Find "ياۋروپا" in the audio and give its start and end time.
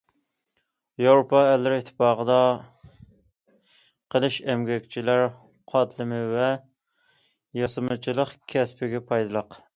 1.01-1.41